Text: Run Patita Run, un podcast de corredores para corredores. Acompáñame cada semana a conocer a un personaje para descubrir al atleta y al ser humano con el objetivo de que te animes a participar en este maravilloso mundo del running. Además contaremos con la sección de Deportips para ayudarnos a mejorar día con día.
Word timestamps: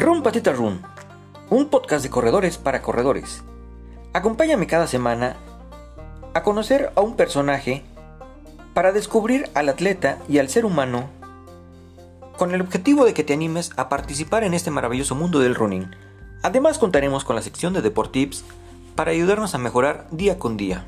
Run 0.00 0.22
Patita 0.22 0.52
Run, 0.52 0.80
un 1.50 1.70
podcast 1.70 2.04
de 2.04 2.10
corredores 2.10 2.56
para 2.56 2.82
corredores. 2.82 3.42
Acompáñame 4.12 4.68
cada 4.68 4.86
semana 4.86 5.34
a 6.34 6.44
conocer 6.44 6.92
a 6.94 7.00
un 7.00 7.16
personaje 7.16 7.82
para 8.74 8.92
descubrir 8.92 9.50
al 9.54 9.68
atleta 9.68 10.18
y 10.28 10.38
al 10.38 10.48
ser 10.50 10.66
humano 10.66 11.10
con 12.36 12.54
el 12.54 12.60
objetivo 12.60 13.04
de 13.04 13.12
que 13.12 13.24
te 13.24 13.32
animes 13.32 13.72
a 13.76 13.88
participar 13.88 14.44
en 14.44 14.54
este 14.54 14.70
maravilloso 14.70 15.16
mundo 15.16 15.40
del 15.40 15.56
running. 15.56 15.90
Además 16.44 16.78
contaremos 16.78 17.24
con 17.24 17.34
la 17.34 17.42
sección 17.42 17.72
de 17.72 17.82
Deportips 17.82 18.44
para 18.94 19.10
ayudarnos 19.10 19.56
a 19.56 19.58
mejorar 19.58 20.06
día 20.12 20.38
con 20.38 20.56
día. 20.56 20.84